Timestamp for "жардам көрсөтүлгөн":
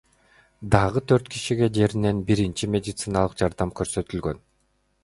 3.45-4.45